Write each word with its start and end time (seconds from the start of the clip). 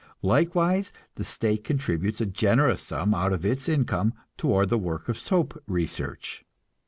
Likewise 0.23 0.91
the 1.13 1.23
state 1.23 1.63
contributes 1.63 2.19
a 2.19 2.25
generous 2.25 2.81
sum 2.81 3.13
out 3.13 3.31
of 3.31 3.45
its 3.45 3.69
income 3.69 4.15
toward 4.35 4.69
the 4.69 4.77
work 4.79 5.07
of 5.07 5.19
soap 5.19 5.61
research. 5.67 6.43